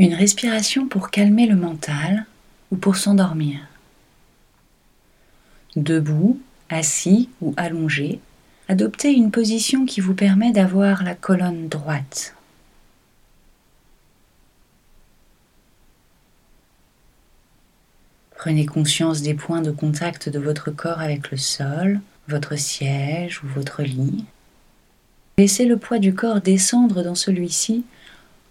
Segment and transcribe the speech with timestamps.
[0.00, 2.24] Une respiration pour calmer le mental
[2.70, 3.60] ou pour s'endormir.
[5.76, 8.18] Debout, assis ou allongé,
[8.68, 12.34] adoptez une position qui vous permet d'avoir la colonne droite.
[18.38, 23.48] Prenez conscience des points de contact de votre corps avec le sol, votre siège ou
[23.48, 24.24] votre lit.
[25.36, 27.84] Laissez le poids du corps descendre dans celui-ci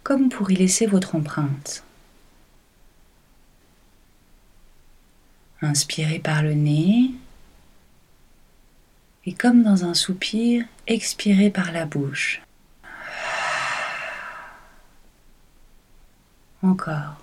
[0.09, 1.83] comme pour y laisser votre empreinte.
[5.61, 7.11] Inspirez par le nez
[9.27, 12.41] et comme dans un soupir, expirez par la bouche.
[16.63, 17.17] Encore.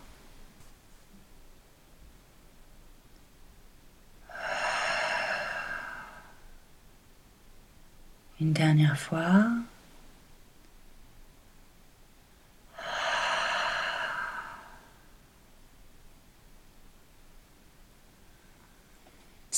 [8.40, 9.44] Une dernière fois.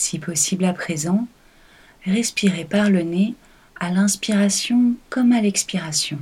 [0.09, 1.29] Si possible à présent,
[2.07, 3.35] respirez par le nez
[3.79, 6.19] à l'inspiration comme à l'expiration.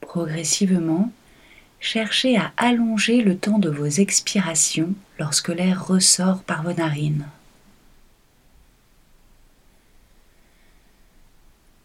[0.00, 1.12] Progressivement,
[1.80, 7.28] cherchez à allonger le temps de vos expirations lorsque l'air ressort par vos narines.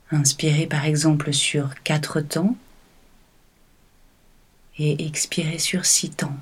[0.10, 2.56] Inspirez par exemple sur 4 temps
[4.78, 6.38] et expirez sur 6 temps.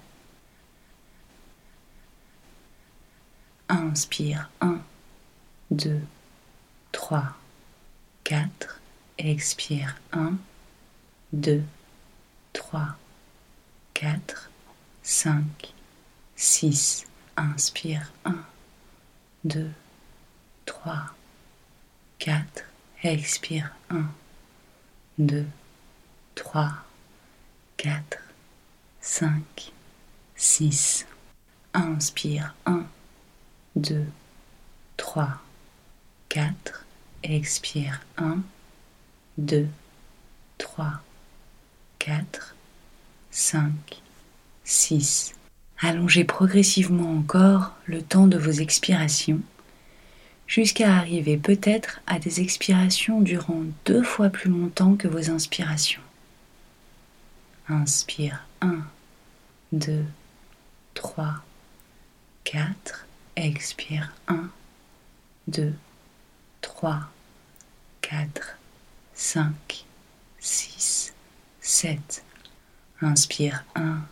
[3.87, 4.83] Inspire 1,
[5.71, 6.01] 2,
[6.91, 7.35] 3,
[8.25, 8.49] 4.
[9.17, 10.39] Expire 1,
[11.31, 11.63] 2,
[12.53, 12.95] 3,
[13.93, 14.49] 4,
[15.03, 15.73] 5,
[16.35, 17.05] 6.
[17.37, 18.45] Inspire 1,
[19.45, 19.73] 2,
[20.65, 21.13] 3,
[22.19, 22.65] 4
[23.03, 24.13] expire 1,
[25.17, 25.45] 2,
[26.35, 26.83] 3,
[27.77, 28.19] 4,
[28.99, 29.71] 5,
[30.35, 31.05] 6.
[31.73, 32.89] Inspire 1,
[33.77, 34.05] 2,
[34.97, 35.29] 3,
[36.29, 36.85] 4.
[37.23, 38.39] Expire 1,
[39.37, 39.67] 2,
[40.57, 40.93] 3,
[41.99, 42.55] 4,
[43.29, 43.71] 5,
[44.63, 45.35] 6.
[45.79, 49.41] Allongez progressivement encore le temps de vos expirations
[50.47, 56.01] jusqu'à arriver peut-être à des expirations durant deux fois plus longtemps que vos inspirations.
[57.69, 58.79] Inspire 1,
[59.73, 60.03] 2,
[60.95, 61.43] 3,
[62.45, 63.06] 4.
[63.39, 64.49] Expire 1,
[65.47, 65.75] 2,
[66.63, 67.07] 3,
[68.01, 68.57] 4,
[69.13, 69.85] 5,
[70.39, 71.13] 6,
[71.61, 72.23] 7.
[72.99, 74.07] Inspire 1,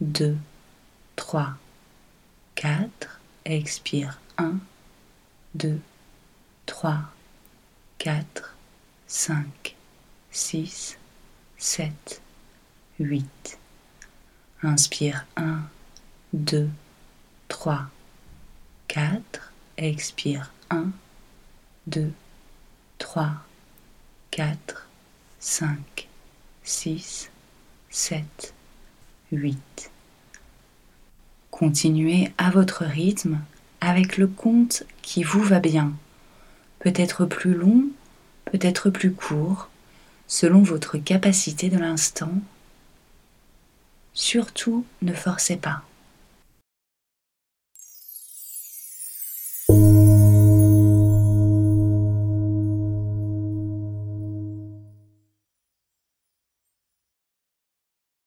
[0.00, 0.38] 2,
[1.14, 1.56] 3,
[2.56, 2.90] 4.
[3.44, 4.60] Expire 1,
[5.54, 5.80] 2,
[6.66, 7.12] 3,
[8.00, 8.24] 4,
[9.06, 9.74] 5,
[10.32, 10.98] 6,
[11.56, 12.20] 7,
[12.98, 13.58] 8.
[14.64, 15.70] Inspire 1,
[16.32, 16.72] 2,
[17.48, 17.90] 3,
[18.96, 19.52] 4.
[19.76, 20.86] Expire 1,
[21.86, 22.10] 2,
[22.96, 23.28] 3,
[24.30, 24.88] 4,
[25.38, 26.08] 5,
[26.64, 27.30] 6,
[27.90, 28.54] 7,
[29.32, 29.90] 8.
[31.50, 33.40] Continuez à votre rythme
[33.82, 35.92] avec le compte qui vous va bien,
[36.78, 37.84] peut-être plus long,
[38.46, 39.68] peut-être plus court,
[40.26, 42.32] selon votre capacité de l'instant.
[44.14, 45.82] Surtout ne forcez pas.